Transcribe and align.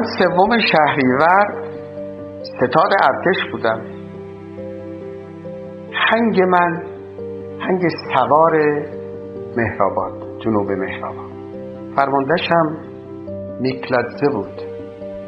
من 0.00 0.06
سوم 0.18 0.58
شهریور 0.58 1.44
ستاد 2.42 2.92
ارتش 3.02 3.52
بودم. 3.52 3.80
هنگ 5.92 6.40
من 6.42 6.82
هنگ 7.60 7.82
سوار 7.88 8.52
مهرآباد 9.56 10.38
جنوب 10.38 10.70
مهرآباد. 10.70 11.30
فرماندهشم 11.96 12.76
میکلادزه 13.60 14.28
بود 14.32 14.62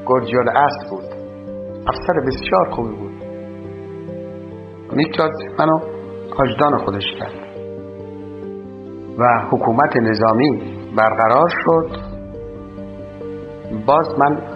گرجیال 0.06 0.48
اس 0.48 0.90
بود 0.90 1.04
افسر 1.88 2.20
بسیار 2.26 2.70
خوبی 2.70 2.96
بود. 2.96 3.24
میکلادزه 4.92 5.44
منو 5.58 5.80
آجدان 6.38 6.78
خودش 6.84 7.06
کرد. 7.18 7.34
و 9.18 9.24
حکومت 9.50 9.96
نظامی 9.96 10.78
برقرار 10.96 11.48
شد. 11.48 12.12
باز 13.86 14.06
من 14.18 14.51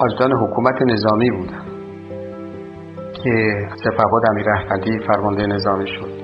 آجدان 0.00 0.32
حکومت 0.32 0.82
نظامی 0.82 1.30
بودم 1.30 1.64
که 3.12 3.54
سپهبد 3.84 4.30
امیر 4.30 4.50
احمدی 4.50 4.98
فرمانده 5.06 5.46
نظامی 5.46 5.86
شد. 5.86 6.20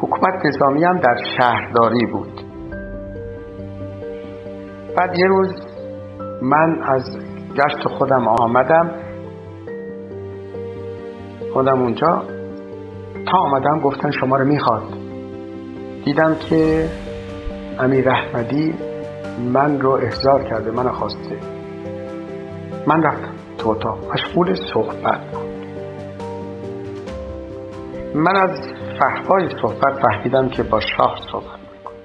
حکومت 0.00 0.46
نظامی 0.46 0.84
هم 0.84 0.98
در 0.98 1.16
شهرداری 1.38 2.06
بود. 2.06 2.40
بعد 4.96 5.18
یه 5.18 5.26
روز 5.26 5.50
من 6.42 6.82
از 6.88 7.02
گشت 7.54 7.88
خودم 7.88 8.28
آمدم. 8.28 8.90
خودم 11.52 11.82
اونجا 11.82 12.22
تا 13.26 13.38
آمدم 13.38 13.80
گفتن 13.80 14.10
شما 14.10 14.36
رو 14.36 14.44
می‌خواد. 14.44 14.82
دیدم 16.04 16.34
که 16.34 16.88
امیر 17.78 18.10
احمدی 18.10 18.74
من 19.52 19.80
رو 19.80 19.90
احضار 19.90 20.42
کرده 20.42 20.70
من 20.70 20.88
خواسته. 20.88 21.61
من 22.86 23.02
رفتم 23.02 23.34
تو 23.58 23.70
اتاق. 23.70 23.98
مشغول 24.12 24.54
صحبت 24.74 25.20
بود. 25.32 25.52
من 28.14 28.36
از 28.36 28.50
فحوای 29.00 29.48
صحبت 29.62 30.02
فهمیدم 30.02 30.48
که 30.48 30.62
با 30.62 30.80
شاه 30.80 31.16
صحبت 31.32 31.60
می‌کنه 31.72 31.98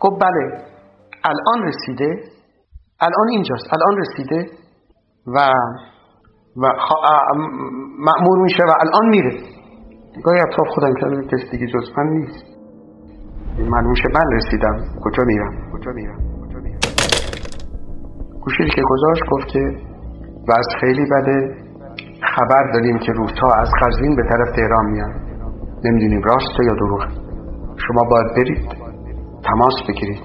گفت 0.00 0.22
بله 0.22 0.64
الان 1.24 1.68
رسیده. 1.68 2.22
الان 3.00 3.28
اینجاست. 3.30 3.66
الان 3.74 4.00
رسیده 4.00 4.50
و 5.26 5.52
و 6.56 6.72
مأمور 7.98 8.38
میشه 8.42 8.62
و 8.64 8.72
الان 8.80 9.08
میره. 9.08 9.40
گاهی 10.24 10.40
اطراف 10.40 10.68
خودم 10.74 10.94
کردم 11.00 11.22
کسی 11.22 11.50
دیگه 11.50 11.66
جز 11.66 11.90
من 11.98 12.06
نیست. 12.06 12.44
معلوم 13.58 13.94
شه 13.94 14.08
من 14.14 14.36
رسیدم. 14.36 14.76
کجا 15.04 15.24
میرم؟ 15.26 15.72
کجا 15.72 15.90
میرم؟ 15.92 16.18
کجا 16.48 16.58
میرم؟ 16.60 16.80
که 18.74 18.82
گذاشت 18.82 19.22
گفت 19.30 19.48
که 19.48 19.91
و 20.48 20.52
از 20.52 20.66
خیلی 20.80 21.06
بده 21.10 21.56
خبر 22.36 22.72
داریم 22.72 22.98
که 22.98 23.12
روسا 23.12 23.48
از 23.56 23.68
قزوین 23.82 24.16
به 24.16 24.22
طرف 24.22 24.56
تهران 24.56 24.86
میان. 24.90 25.12
نمی‌دونیم 25.84 26.22
راسته 26.22 26.64
یا 26.66 26.74
دروغ 26.74 27.06
شما 27.86 28.04
باید 28.10 28.26
برید 28.36 28.68
تماس 29.44 29.74
بگیرید 29.88 30.22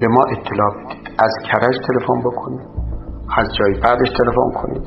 به 0.00 0.08
ما 0.08 0.24
اطلاع 0.24 0.70
بدید. 0.74 1.08
از 1.18 1.32
کرج 1.52 1.74
تلفن 1.86 2.20
بکنید 2.20 2.60
از 3.38 3.48
جای 3.58 3.80
بعدش 3.80 4.08
تلفن 4.18 4.50
کنید. 4.62 4.82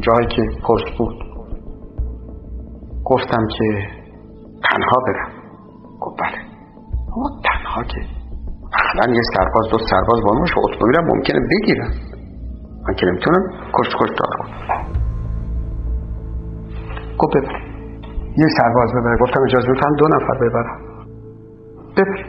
جایی 0.00 0.26
که 0.26 0.42
پست 0.42 0.98
بود. 0.98 1.14
گفتم 3.04 3.46
که 3.58 3.64
تنها 4.70 4.98
برم. 5.06 5.32
گفت 6.00 6.16
بله. 6.20 6.38
اما 7.16 7.30
تنها 7.44 7.82
که. 7.82 8.00
اصلا 8.80 9.14
یه 9.14 9.22
سرباز 9.36 9.64
دو 9.70 9.78
سرباز 9.90 10.20
با 10.24 10.32
ما 10.34 10.44
اتومبیلم 10.64 11.04
ممکنه 11.14 11.40
بگیرم 11.50 12.13
من 12.88 12.94
که 12.94 13.06
نمی‌تونم 13.06 13.42
کشت 13.72 13.92
کشت 14.00 14.12
دار 14.18 14.36
کنم 14.38 14.84
گفت 17.18 17.36
ببر 17.36 17.60
یه 18.36 18.46
سرباز 18.56 18.90
ببره 18.92 19.16
گفتم 19.20 19.42
اجازه 19.42 19.68
می‌تونم 19.68 19.96
دو 19.96 20.06
نفر 20.08 20.38
ببرم 20.40 20.80
ببر 21.96 22.24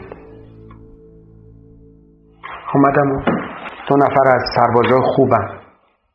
اومدم 2.74 3.24
دو 3.88 3.96
نفر 3.96 4.34
از 4.34 4.42
سربازای 4.56 5.00
خوبم 5.04 5.48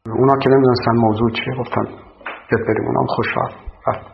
اونا 0.05 0.37
که 0.37 0.49
نمی‌دونستن 0.49 0.91
موضوع 0.95 1.31
چیه 1.31 1.55
گفتم 1.59 1.85
بریم 2.51 2.87
اونام 2.87 3.05
خوشحال 3.05 3.51
رفت 3.87 4.10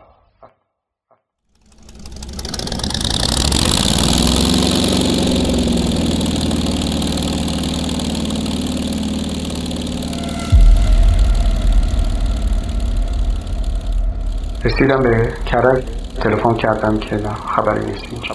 رسیدم 14.64 15.02
به 15.02 15.32
کرج 15.46 15.84
تلفن 16.22 16.54
کردم 16.54 16.98
که 16.98 17.16
نه 17.16 17.34
خبری 17.34 17.86
نیست 17.86 18.04
اینجا. 18.10 18.34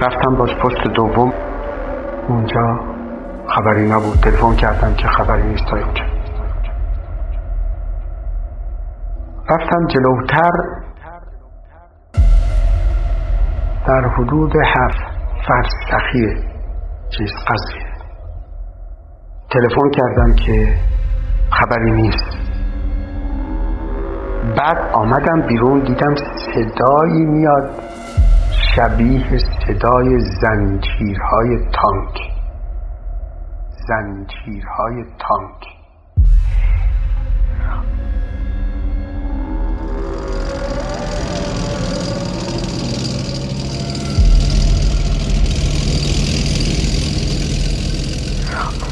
رفتم 0.00 0.36
باز 0.36 0.50
پست 0.50 0.94
دوم. 0.94 1.32
اونجا 2.28 2.80
خبری 3.48 3.90
نبود. 3.90 4.18
تلفن 4.20 4.56
کردم 4.56 4.94
که 4.94 5.08
خبری 5.08 5.42
نیست 5.42 5.64
تا 5.70 5.76
اونجا 5.76 6.04
رفتم 9.48 9.86
جلوتر. 9.86 10.52
در 13.86 14.08
حدود 14.08 14.52
هفت 14.56 15.00
فرسخی 15.48 16.50
چیز 17.10 17.30
قضیه. 17.48 17.90
تلفن 19.50 19.90
کردم 19.90 20.34
که 20.34 20.76
خبری 21.50 21.90
نیست. 21.90 22.40
بعد 24.56 24.92
آمدم 24.92 25.46
بیرون 25.48 25.80
دیدم 25.80 26.14
صدایی 26.54 27.24
میاد 27.26 27.70
شبیه 28.76 29.38
صدای 29.38 30.18
زنجیرهای 30.20 31.58
تانک. 31.72 32.16
زنجیرهای 33.88 35.04
تانک. 35.18 35.80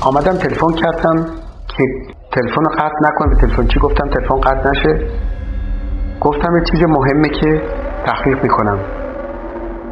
آمدم 0.00 0.36
تلفن 0.36 0.72
کردم 0.72 1.26
که 1.68 1.84
تلفن 2.32 2.64
رو 2.64 2.70
قطع 2.78 3.00
نکن. 3.02 3.28
به 3.30 3.36
تلفن 3.36 3.66
چی 3.66 3.80
گفتم؟ 3.80 4.08
تلفن 4.08 4.40
قطع 4.40 4.70
نشه. 4.70 5.06
گفتم 6.20 6.56
یه 6.56 6.62
چیز 6.70 6.82
مهمه 6.82 7.28
که 7.28 7.62
تحقیق 8.06 8.42
می‌کنم. 8.42 8.78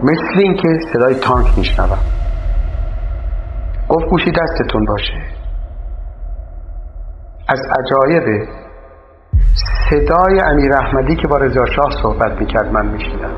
مثل 0.02 0.38
اینکه 0.38 0.68
صدای 0.92 1.14
تانک 1.14 1.46
میشنوم. 1.58 1.98
گفت 3.88 4.06
گوشی 4.06 4.30
دستتون 4.30 4.84
باشه. 4.84 5.14
از 7.48 7.60
عجایب 7.78 8.48
صدای 9.90 10.40
امیر 10.40 10.72
احمدی 10.72 11.16
که 11.16 11.28
با 11.28 11.36
رضاشاه 11.36 11.90
صحبت 12.02 12.40
می‌کرد 12.40 12.72
من 12.72 12.86
میشیدم 12.86 13.30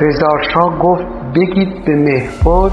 رضاشاه 0.00 0.78
گفت 0.78 1.04
بگید 1.34 1.84
به 1.84 1.96
مهبود 1.96 2.72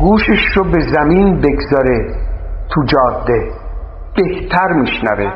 گوشش 0.00 0.44
رو 0.56 0.64
به 0.64 0.80
زمین 0.80 1.40
بگذاره 1.40 2.14
تو 2.70 2.84
جاده. 2.84 3.59
بهتر 4.20 4.72
میشنوه. 4.72 5.32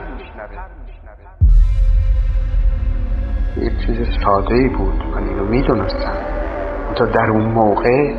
یه 3.56 3.70
چیز 3.86 4.08
ساده 4.24 4.68
بود. 4.68 5.02
من 5.14 5.28
اینو 5.28 5.44
می‌دونستم. 5.44 6.14
تا 6.96 7.06
در 7.06 7.30
اون 7.30 7.44
موقع 7.44 8.14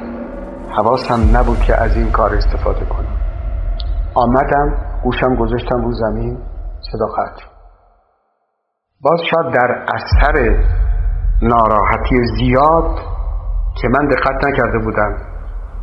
حواسم 0.77 1.37
نبود 1.37 1.59
که 1.59 1.81
از 1.81 1.97
این 1.97 2.11
کار 2.11 2.33
استفاده 2.33 2.85
کنم. 2.85 3.17
آمدم 4.13 4.77
گوشم 5.03 5.35
گذاشتم 5.35 5.81
رو 5.81 5.91
زمین 5.91 6.37
صدا 6.91 7.07
خط 7.07 7.41
باز 9.01 9.19
شاید 9.31 9.53
در 9.53 9.85
اثر 9.93 10.65
ناراحتی 11.41 12.15
زیاد 12.37 12.99
که 13.81 13.87
من 13.87 14.07
دقت 14.07 14.45
نکرده 14.47 14.79
بودم 14.83 15.17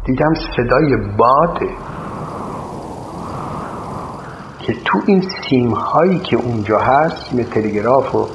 دیدم 0.04 0.34
صدای 0.56 0.96
باده 1.18 1.70
که 4.66 4.72
تو 4.84 4.98
این 5.06 5.20
سیم 5.20 5.70
هایی 5.70 6.18
که 6.18 6.36
اونجا 6.36 6.78
هست 6.78 7.34
مثل 7.34 7.50
تلگراف 7.50 8.14
و 8.14 8.26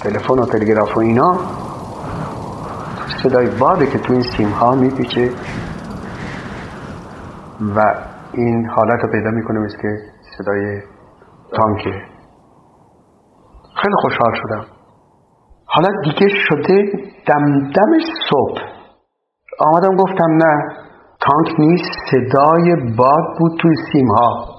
تلفن 0.00 0.38
و 0.38 0.46
تلگراف 0.46 0.96
و 0.96 1.00
اینا 1.00 1.38
صدای 3.22 3.50
باده 3.60 3.86
که 3.86 3.98
تو 3.98 4.12
این 4.12 4.22
سیم 4.22 4.48
ها 4.48 4.74
میپیچه 4.74 5.30
و 7.76 7.94
این 8.32 8.66
حالت 8.76 9.02
رو 9.02 9.08
پیدا 9.12 9.30
می‌کنه 9.30 9.58
مثل 9.58 9.76
که 9.82 9.98
صدای 10.38 10.80
تانکه 11.56 11.90
خیلی 13.82 13.94
خوشحال 14.02 14.32
شدم. 14.34 14.66
حالا 15.64 15.88
دیگه 16.04 16.28
شده 16.48 16.92
دمدم 17.26 17.98
صبح. 18.30 18.60
آمدم 19.60 19.96
گفتم 19.96 20.30
نه 20.30 20.76
تانک 21.20 21.60
نیست 21.60 21.90
صدای 22.10 22.94
باد 22.96 23.38
بود 23.38 23.52
توی 23.60 23.74
سیم 23.92 24.08
ها 24.08 24.57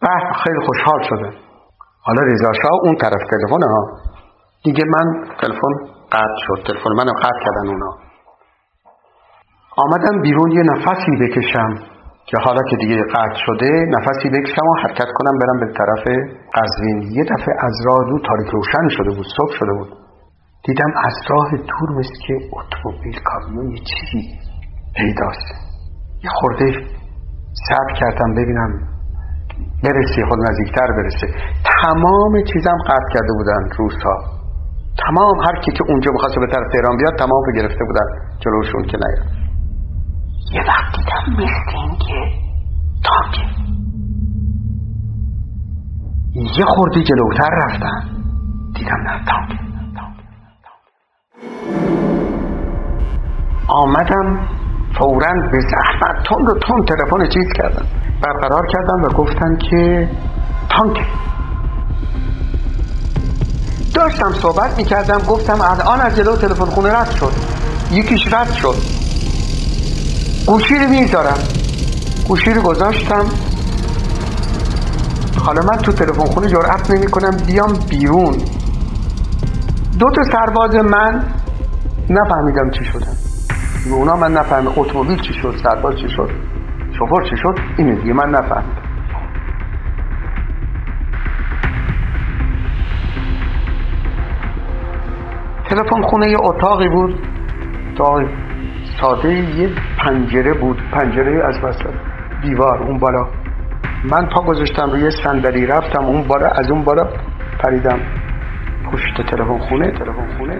به 0.00 0.08
خیلی 0.44 0.60
خوشحال 0.66 1.02
شده. 1.08 1.38
حالا 2.02 2.22
رضا 2.22 2.50
اون 2.82 2.96
طرف 2.96 3.22
تلفن 3.30 3.62
ها. 3.62 3.82
دیگه 4.64 4.84
من 4.84 5.06
تلفن 5.40 5.74
قطع 6.12 6.38
شد. 6.46 6.66
تلفن 6.66 6.92
منو 6.98 7.12
قطع 7.12 7.40
کردن 7.44 7.68
اونا. 7.68 7.90
آمدم 9.76 10.22
بیرون 10.22 10.50
یه 10.50 10.62
نفسی 10.62 11.12
بکشم. 11.20 11.74
که 12.26 12.36
حالا 12.44 12.62
که 12.70 12.76
دیگه 12.76 13.02
قطع 13.02 13.38
شده 13.46 13.70
نفسی 13.88 14.28
بکشم 14.28 14.66
و 14.66 14.74
حرکت 14.82 15.10
کنم 15.14 15.38
برم 15.38 15.60
به 15.60 15.72
طرف 15.78 16.04
قزوین. 16.54 17.02
یه 17.02 17.24
دفعه 17.24 17.54
از 17.60 17.72
راه 17.86 17.98
دو 18.10 18.18
تاریک 18.28 18.48
روشن 18.48 18.88
شده 18.88 19.16
بود 19.16 19.26
صبح 19.36 19.52
شده 19.58 19.72
بود. 19.78 19.88
دیدم 20.64 20.92
از 21.04 21.14
راه 21.30 21.50
دور 21.50 21.98
مثل 21.98 22.14
که 22.26 22.34
اتومبیل 22.34 23.20
کامیون 23.24 23.70
یه 23.70 23.78
چیزی 23.78 24.38
پیداست. 24.96 25.48
یه 26.24 26.30
خورده 26.40 26.72
صبر 27.68 27.92
کردم 28.00 28.34
ببینم 28.34 28.97
برسی 29.84 30.24
خود 30.28 30.38
نزدیکتر 30.50 30.86
برسه 30.96 31.26
تمام 31.82 32.32
چیزم 32.52 32.78
قطع 32.86 33.08
کرده 33.14 33.32
بودن 33.38 33.68
روزها 33.78 34.38
تمام 35.06 35.40
هر 35.46 35.60
کی 35.64 35.72
که 35.72 35.84
اونجا 35.88 36.12
می‌خواست 36.12 36.34
به 36.38 36.46
طرف 36.46 36.66
تهران 36.72 36.96
بیاد 36.96 37.18
تمام 37.18 37.42
رو 37.46 37.52
گرفته 37.52 37.84
بودن. 37.84 38.06
جلوشون 38.40 38.82
که 38.82 38.98
نیاد. 39.02 39.26
یه 40.52 40.62
وقت 40.68 40.96
دیدم 40.96 41.42
مثل 41.42 41.76
این 41.76 41.98
که 41.98 42.18
تانک 43.04 43.34
یه 46.58 46.64
خوردی 46.64 47.04
جلوتر 47.04 47.50
رفتن. 47.50 48.00
دیدم 48.74 49.00
نه 49.06 49.24
تانک 49.24 49.68
آمدم 53.68 54.48
فورا 54.98 55.32
به 55.52 55.60
زحمت 55.60 56.22
تون 56.24 56.46
و 56.46 56.54
تون 56.54 56.84
تلفن 56.84 57.28
چیز 57.28 57.52
کردم 57.54 57.86
برقرار 58.22 58.66
کردم 58.66 59.04
و 59.04 59.08
گفتن 59.08 59.58
که 59.70 60.08
تانک. 60.70 60.96
داشتم 63.94 64.32
صحبت 64.32 64.78
می‌کردم 64.78 65.18
گفتم 65.18 65.60
الان 65.60 66.00
از 66.00 66.16
جلو 66.16 66.36
تلفن 66.36 66.64
خونه 66.64 66.92
رد 66.92 67.10
شد. 67.10 67.32
یکیش 67.90 68.32
رد 68.32 68.52
شد. 68.52 68.74
گوشی 70.46 70.74
رو 70.74 70.88
می‌ذارم. 70.88 71.38
گوشی 72.28 72.50
رو 72.50 72.62
گذاشتم. 72.62 73.24
حالا 75.44 75.62
من 75.62 75.76
تو 75.76 75.92
تلفن 75.92 76.24
خونه 76.24 76.48
جرأت 76.48 76.90
نمی 76.90 77.06
کنم 77.06 77.36
بیام 77.46 77.72
بیرون. 77.88 78.36
دو 79.98 80.10
تا 80.10 80.24
سرباز 80.24 80.74
من 80.74 81.24
نفهمیدم 82.10 82.70
چی 82.70 82.84
شدن. 82.84 83.16
اونا 83.90 84.16
من 84.16 84.32
نفهمیدم 84.32 84.72
اتومبیل 84.76 85.20
چی 85.20 85.34
شد 85.42 85.54
سرباز 85.62 85.94
چی 85.94 86.08
شد. 86.16 86.47
شفر 86.98 87.22
چی 87.30 87.36
شد؟ 87.36 87.58
اینه 87.76 87.94
دیگه 87.94 88.12
من 88.12 88.30
نفهمیدم. 88.30 88.82
تلفن 95.68 96.02
خونه 96.02 96.30
یه 96.30 96.36
اتاقی 96.40 96.88
بود. 96.88 97.26
اتاقی 97.92 98.26
ساده 99.00 99.32
یه 99.32 99.70
پنجره 99.98 100.54
بود. 100.54 100.82
پنجره 100.92 101.46
از 101.46 101.64
وسط 101.64 101.94
دیوار 102.42 102.82
اون 102.82 102.98
بالا. 102.98 103.28
من 104.04 104.26
پا 104.26 104.42
گذاشتم 104.42 104.90
روی 104.90 105.10
صندلی 105.10 105.66
رفتم 105.66 106.04
اون 106.04 106.22
بالا 106.22 106.48
از 106.48 106.70
اون 106.70 106.84
بالا 106.84 107.08
پریدم. 107.64 107.98
پشت 108.92 109.22
تلفن 109.30 109.58
خونه 109.58 109.90
تلفن 109.90 110.38
خونه. 110.38 110.58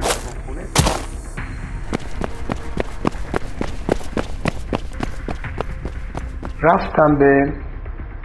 رفتم 6.74 7.18
به 7.18 7.52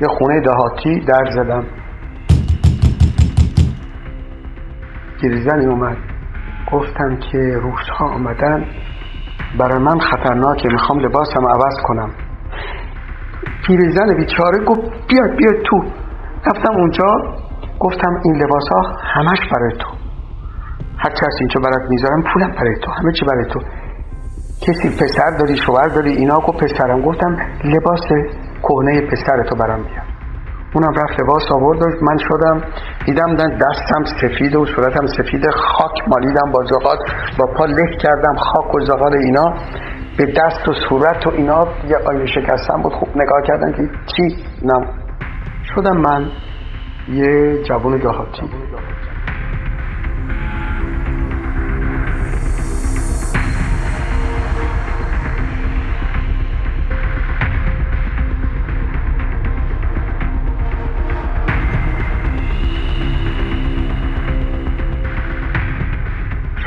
یه 0.01 0.07
خونه 0.07 0.42
دهاتی 0.42 1.00
در 1.00 1.31
زدم. 1.31 1.63
گریزنی 5.24 5.66
اومد. 5.66 5.98
گفتم 6.72 7.18
که 7.18 7.38
روزها 7.38 8.06
آمدن 8.06 8.66
برای 9.60 9.84
من 9.84 10.00
خطرناکه 10.00 10.69
می‌خوام 10.69 11.00
لباسم 11.00 11.45
عوض 11.45 11.75
کنم. 11.84 12.10
پیرزن 13.68 14.16
بیچاره 14.18 14.66
گفت 14.66 14.81
بیاد 14.81 15.36
بیاد 15.38 15.62
تو. 15.66 15.84
رفتم 16.48 16.75
اونجا 16.75 17.06
گفتم 17.80 18.22
این 18.25 18.36
لباس 18.36 18.63
ها 18.75 18.81
همش 19.00 19.40
برای 19.51 19.72
تو. 19.80 19.88
هر 20.98 21.10
از 21.10 21.38
اینجا 21.40 21.62
برات 21.62 21.90
می‌ذارم 21.90 22.24
پولم 22.34 22.51
برای 22.51 22.75
تو 22.81 22.92
همه 22.92 23.12
چی 23.12 23.25
برای 23.25 23.45
تو. 23.45 23.60
کسی 24.68 24.89
پسر 24.89 25.38
داری 25.39 25.57
شوهر 25.57 25.88
داری 25.88 26.12
اینا 26.12 26.39
گفت 26.39 26.63
پسرم. 26.63 27.01
گفتم 27.01 27.38
لباس 27.63 28.01
کهنه 28.63 29.01
پسر 29.01 29.44
تو 29.50 29.56
برام 29.56 29.83
بیار 29.83 30.04
اونم 30.75 30.94
رفت 30.94 31.19
لباس 31.21 31.51
آورد 31.51 31.83
من 32.01 32.18
شدم. 32.18 32.62
دیدم 33.06 33.36
دستم 33.36 34.04
سفید 34.21 34.56
و 34.56 34.65
صورتم 34.65 35.07
سفید. 35.07 35.50
خاک 35.50 36.07
مالیدم 36.07 36.51
با 36.51 36.63
زغال. 36.65 36.98
با 37.39 37.45
پا 37.45 37.65
له 37.65 37.98
کردم. 38.04 38.36
خاک 38.36 38.75
و 38.75 38.80
زغال 38.80 39.13
اینا 39.13 39.54
به 40.18 40.25
دست 40.25 40.68
و 40.68 40.74
صورت 40.89 41.27
و 41.27 41.30
اینا. 41.30 41.68
یه 41.89 41.98
آینه 42.06 42.25
شکستم 42.25 42.81
بود. 42.81 42.94
خوب 42.94 43.09
نگاه 43.16 43.42
کردم 43.48 43.71
که 43.71 43.89
چی؟ 44.06 44.24
نم. 44.63 44.86
شدم 45.75 45.98
من 45.98 46.31
یه 47.07 47.63
جوان 47.63 47.98
دهاتی 47.98 48.50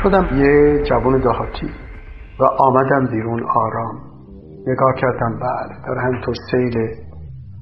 شدم 0.07 0.37
یه 0.37 0.83
جوان 0.83 1.19
دهاتی 1.19 1.69
و 2.39 2.43
آمدم 2.43 3.07
بیرون 3.11 3.43
آرام. 3.43 3.95
نگاه 4.67 4.93
کردم 5.01 5.39
بعد 5.39 5.69
در 5.85 6.01
هم 6.01 6.21
تو 6.25 6.33
سیل 6.51 6.73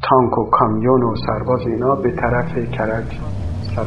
تانک 0.09 0.37
و 0.37 0.49
کامیون 0.49 1.03
و 1.03 1.15
سرباز 1.15 1.59
اینا 1.67 1.95
به 1.95 2.11
طرف 2.11 2.55
کرج 2.71 3.05
سر 3.75 3.83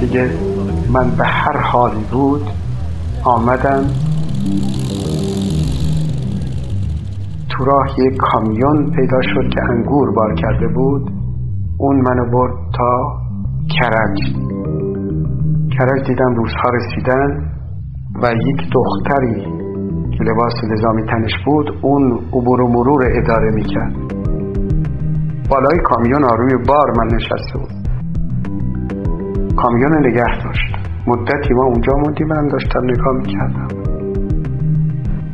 دیگه 0.00 0.30
من 0.92 1.10
به 1.16 1.24
هر 1.24 1.56
حالی 1.56 2.04
بود 2.12 2.50
آمدم 3.24 3.86
تو 7.50 7.64
راه 7.64 7.86
یک 7.98 8.16
کامیون 8.16 8.90
پیدا 8.90 9.20
شد 9.22 9.54
که 9.54 9.60
انگور 9.70 10.14
بار 10.14 10.34
کرده 10.34 10.68
بود. 10.68 11.19
اون 11.82 11.96
منو 11.96 12.30
برد 12.32 12.52
تا 12.76 12.92
کرج. 13.80 14.18
کرج 15.78 16.06
دیدم 16.06 16.34
روزها 16.34 16.68
رسیدن 16.74 17.30
و 18.22 18.32
یک 18.32 18.70
دختری 18.74 19.42
که 20.10 20.24
لباس 20.24 20.52
نظامی 20.72 21.02
تنش 21.02 21.32
بود 21.46 21.66
اون 21.82 22.18
عبور 22.32 22.60
و 22.60 22.68
مرور 22.68 23.02
اداره 23.04 23.50
می‌کرد. 23.54 23.94
بالای 25.50 25.78
کامیون 25.84 26.24
آروی 26.24 26.56
بار 26.68 26.90
من 26.98 27.06
نشسته 27.16 27.58
بود. 27.58 27.70
کامیون 29.56 30.06
نگه 30.06 30.44
داشت. 30.44 30.74
مدتی 31.06 31.54
ما 31.54 31.64
اونجا 31.64 31.92
موندیم 31.96 32.28
من 32.28 32.48
داشتم 32.48 32.80
نگاه 32.84 33.16
می‌کردم. 33.16 33.68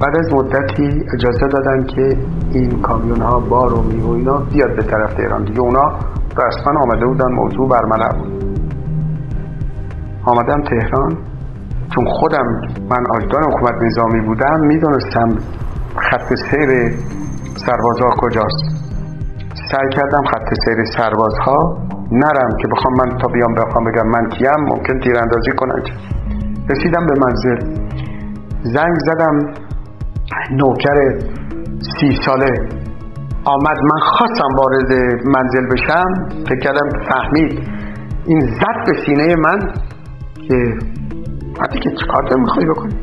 بعد 0.00 0.16
از 0.18 0.34
مدتی 0.34 1.04
اجازه 1.14 1.46
دادن 1.46 1.84
که 1.86 2.16
این 2.52 2.80
کامیون 2.82 3.20
ها 3.22 3.40
بار 3.40 3.74
و 3.74 3.82
میو 3.82 4.10
اینا 4.10 4.38
بیاد 4.38 4.76
به 4.76 4.82
طرف 4.82 5.14
تهران 5.14 5.44
دیگه. 5.44 5.60
اونا 5.60 6.15
رسما 6.38 6.80
آمده 6.80 7.06
بودن 7.06 7.32
موضوع 7.32 7.68
برمله 7.68 8.08
بود. 8.18 8.44
آمدم 10.24 10.62
تهران. 10.62 11.16
چون 11.94 12.04
خودم 12.08 12.46
من 12.90 13.04
آجدان 13.10 13.42
حکومت 13.42 13.74
نظامی 13.82 14.20
بودم 14.20 14.60
می‌دونستم 14.60 15.28
خط 15.96 16.34
سیر 16.50 16.90
سربازها 17.66 18.10
کجاست. 18.18 18.64
سعی 19.70 19.88
کردم 19.92 20.24
خط 20.24 20.48
سیر 20.64 20.84
سربازها 20.96 21.78
نرم 22.12 22.56
که 22.60 22.68
بخوام 22.68 22.94
من 22.94 23.18
تا 23.18 23.28
بیام 23.28 23.54
بخوام 23.54 23.84
بگم 23.84 24.06
من 24.06 24.28
کیم 24.28 24.60
ممکن 24.68 25.00
تیراندازی 25.00 25.50
کنن. 25.56 25.82
رسیدم 26.70 27.06
به 27.06 27.14
منزل. 27.20 27.58
زنگ 28.62 28.94
زدم. 28.98 29.36
نوکر 30.52 31.18
سی 32.00 32.18
ساله. 32.26 32.85
آمد 33.46 33.78
من 33.82 34.00
خواستم 34.00 34.54
وارد 34.58 34.92
منزل 35.24 35.66
بشم. 35.72 36.28
فکر 36.48 36.60
کردم 36.60 36.88
فهمید. 37.08 37.68
این 38.26 38.40
زد 38.40 38.86
به 38.86 38.92
سینه 39.06 39.34
من 39.36 39.58
که 40.48 40.54
مردی 41.60 41.78
که 41.78 41.90
چکار 41.90 42.22
داری؟ 42.22 42.40
می‌خوای 42.40 42.66
بکنی؟ 42.66 42.94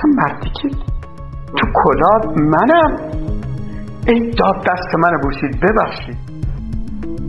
تو 0.00 0.08
مردی 0.08 0.50
که 0.62 0.68
تو 1.56 1.66
کلاد 1.74 2.38
منم. 2.38 2.96
ای 4.06 4.30
داد 4.30 4.56
دست 4.56 4.94
من 5.02 5.20
بوسید 5.22 5.60
ببخشید. 5.60 6.16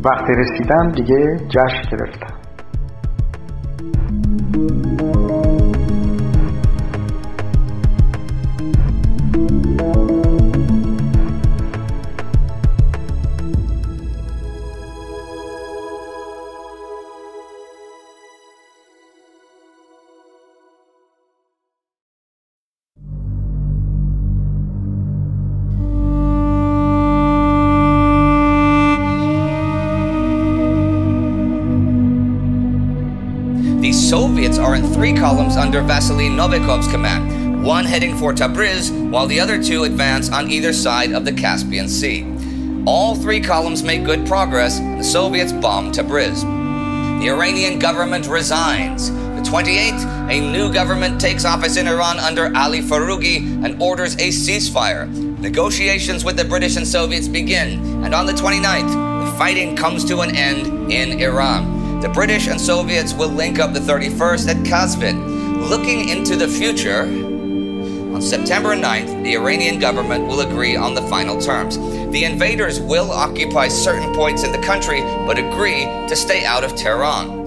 وقتی 0.05 0.33
رسیدم 0.33 0.91
دیگه 0.91 1.37
جشن 1.49 1.81
گرفتم. 1.91 2.39
Three 34.87 35.13
columns 35.13 35.55
under 35.55 35.81
Vasily 35.81 36.29
Novikov's 36.29 36.87
command, 36.87 37.63
one 37.63 37.85
heading 37.85 38.17
for 38.17 38.33
Tabriz, 38.33 38.91
while 39.09 39.27
the 39.27 39.39
other 39.39 39.61
two 39.61 39.83
advance 39.83 40.29
on 40.29 40.49
either 40.49 40.73
side 40.73 41.11
of 41.11 41.25
the 41.25 41.31
Caspian 41.31 41.87
Sea. 41.87 42.25
All 42.85 43.15
three 43.15 43.41
columns 43.41 43.83
make 43.83 44.03
good 44.03 44.25
progress, 44.25 44.79
and 44.79 44.99
the 44.99 45.03
Soviets 45.03 45.51
bomb 45.51 45.91
Tabriz. 45.91 46.41
The 47.19 47.29
Iranian 47.29 47.79
government 47.79 48.27
resigns. 48.27 49.09
The 49.11 49.41
28th, 49.41 50.29
a 50.29 50.51
new 50.51 50.71
government 50.71 51.19
takes 51.19 51.45
office 51.45 51.77
in 51.77 51.87
Iran 51.87 52.19
under 52.19 52.51
Ali 52.55 52.81
Farougi 52.81 53.63
and 53.63 53.81
orders 53.81 54.15
a 54.15 54.29
ceasefire. 54.29 55.07
Negotiations 55.39 56.23
with 56.25 56.37
the 56.37 56.45
British 56.45 56.75
and 56.75 56.87
Soviets 56.87 57.27
begin, 57.27 58.03
and 58.03 58.13
on 58.13 58.25
the 58.25 58.33
29th, 58.33 59.25
the 59.25 59.37
fighting 59.37 59.75
comes 59.75 60.05
to 60.05 60.19
an 60.19 60.35
end 60.35 60.91
in 60.91 61.19
Iran. 61.21 61.78
The 62.00 62.08
British 62.08 62.48
and 62.48 62.60
Soviets 62.60 63.14
will 63.14 63.28
link 63.28 63.58
up 63.58 63.72
the 63.72 63.80
31st 63.80 64.48
at 64.48 64.56
Kazvin. 64.66 65.68
Looking 65.68 66.08
into 66.08 66.36
the 66.36 66.48
future, 66.48 67.02
on 68.14 68.22
September 68.22 68.76
9th, 68.76 69.24
the 69.24 69.34
Iranian 69.36 69.80
government 69.80 70.28
will 70.28 70.40
agree 70.40 70.76
on 70.76 70.94
the 70.94 71.02
final 71.02 71.40
terms. 71.40 71.76
The 72.12 72.24
invaders 72.24 72.78
will 72.78 73.10
occupy 73.10 73.68
certain 73.68 74.14
points 74.14 74.44
in 74.44 74.52
the 74.52 74.62
country, 74.62 75.00
but 75.26 75.36
agree 75.36 75.84
to 76.08 76.14
stay 76.14 76.44
out 76.44 76.62
of 76.62 76.76
Tehran. 76.76 77.44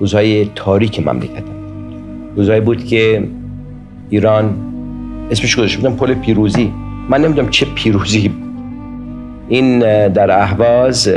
روزهای 0.00 0.44
تاریک 0.44 1.00
مملکتم 1.00 1.53
روزهایی 2.35 2.61
بود 2.61 2.85
که 2.85 3.23
ایران 4.09 4.55
اسمش 5.31 5.55
گذاشته 5.55 5.81
بودم 5.81 5.95
پل 5.95 6.13
پیروزی. 6.13 6.71
من 7.09 7.21
نمی‌دونم 7.21 7.49
چه 7.49 7.65
پیروزی 7.75 8.31
این 9.47 9.79
در 10.07 10.31
اهواز 10.31 11.09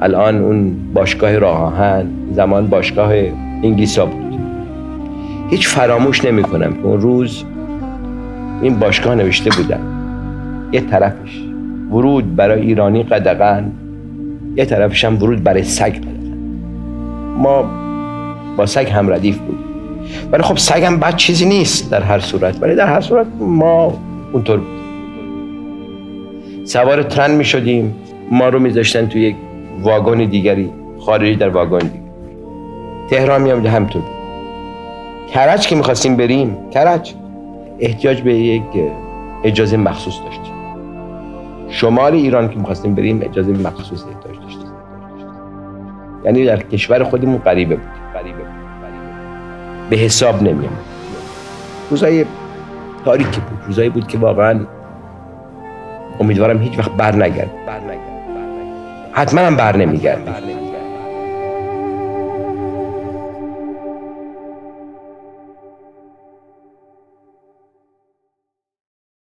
الان 0.00 0.38
اون 0.38 0.76
باشگاه 0.94 1.38
راه 1.38 2.02
زمان 2.32 2.66
باشگاه 2.66 3.12
انگلیسا 3.62 4.06
بود. 4.06 4.38
هیچ 5.50 5.68
فراموش 5.68 6.24
نمی 6.24 6.42
کنم 6.42 6.72
که 6.72 6.82
اون 6.82 7.00
روز 7.00 7.44
این 8.62 8.78
باشگاه 8.78 9.14
نوشته 9.14 9.50
بودن. 9.50 9.80
یه 10.72 10.80
طرفش 10.80 11.42
ورود 11.90 12.36
برای 12.36 12.60
ایرانی 12.60 13.02
قدغن 13.02 13.72
یه 14.56 14.64
طرفش 14.64 15.04
هم 15.04 15.22
ورود 15.22 15.42
برای 15.42 15.62
سگ 15.62 15.96
ما 17.38 17.64
با 18.56 18.66
سگ 18.66 18.90
هم 18.90 19.12
ردیف 19.12 19.38
بود 19.38 19.67
ولی 20.32 20.42
خب 20.42 20.56
سگ 20.56 20.84
هم 20.84 20.96
بد 21.00 21.16
چیزی 21.16 21.46
نیست 21.46 21.90
در 21.90 22.02
هر 22.02 22.18
صورت. 22.18 22.62
ولی 22.62 22.74
در 22.74 22.86
هر 22.86 23.00
صورت 23.00 23.26
ما 23.40 23.98
اونطور 24.32 24.60
سوار 26.64 27.02
ترن 27.02 27.30
می 27.30 27.44
شدیم. 27.44 27.94
ما 28.30 28.48
رو 28.48 28.58
میذاشتن 28.58 29.06
توی 29.06 29.22
یک 29.22 29.36
واگن 29.82 30.24
دیگری 30.24 30.70
خارجی 31.00 31.36
در 31.36 31.48
واگن 31.48 31.78
دیگری. 31.78 32.02
تهران 33.10 33.42
میام 33.42 33.66
همطور. 33.66 34.02
کرج 35.34 35.66
که 35.66 35.76
می‌خواستیم 35.76 36.16
بریم. 36.16 36.56
کرج. 36.70 37.14
احتیاج 37.80 38.20
به 38.20 38.34
یک 38.34 38.62
اجازه 39.44 39.76
مخصوص 39.76 40.14
داشتیم. 40.24 40.54
شمال 41.68 42.14
ایران 42.14 42.48
که 42.48 42.56
می‌خواستیم 42.56 42.94
بریم 42.94 43.20
اجازه 43.22 43.52
مخصوص 43.52 44.04
احتیاج 44.04 44.36
داشتیم. 44.42 44.68
یعنی 46.24 46.44
در 46.44 46.62
کشور 46.62 47.04
خودمون 47.04 47.38
قریبه 47.38 47.38
بود 47.38 47.44
قریبه 47.44 47.76
بود. 47.76 48.07
به 49.90 49.96
حساب 49.96 50.42
نمیام 50.42 50.78
روزای 51.90 52.24
تاریکی 53.04 53.40
بود. 53.40 53.58
روزایی 53.66 53.88
بود 53.88 54.06
که 54.08 54.18
واقعا 54.18 54.60
امیدوارم 56.20 56.62
هیچ 56.62 56.78
وقت 56.78 56.90
بر 56.90 57.14
نگرد. 57.16 57.50
حتما 59.12 59.40
هم 59.40 59.56
بر 59.56 59.76
نمیگرد 59.76 60.28